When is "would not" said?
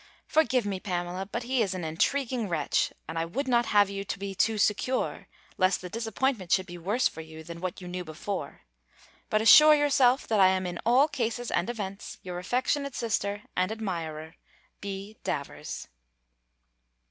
3.25-3.67